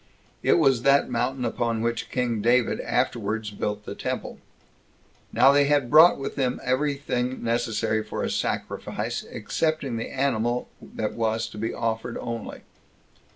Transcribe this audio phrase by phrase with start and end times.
[0.41, 4.39] It was that mountain upon which king David afterwards built the temple.
[5.29, 10.09] 28 Now they had brought with them every thing necessary for a sacrifice, excepting the
[10.09, 12.61] animal that was to be offered only.